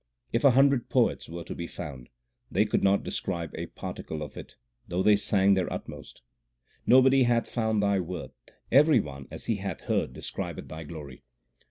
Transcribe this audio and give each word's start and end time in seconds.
If 0.33 0.43
a 0.43 0.49
hundred 0.49 0.89
poets 0.89 1.29
were 1.29 1.43
to 1.43 1.53
be 1.53 1.67
found, 1.67 2.09
they 2.49 2.65
could 2.65 2.83
not 2.83 3.03
describe 3.03 3.51
a 3.53 3.67
particle 3.67 4.23
of 4.23 4.35
it, 4.35 4.55
though 4.87 5.03
they 5.03 5.15
sang 5.15 5.53
their 5.53 5.71
utmost. 5.71 6.23
3 6.85 6.85
Nobody 6.87 7.21
hath 7.21 7.47
found 7.47 7.83
Thy 7.83 7.99
worth; 7.99 8.31
every 8.71 8.99
one 8.99 9.27
as 9.29 9.45
he 9.45 9.57
hath 9.57 9.81
heard 9.81 10.13
describeth 10.13 10.69
Thy 10.69 10.85
glory. 10.85 11.21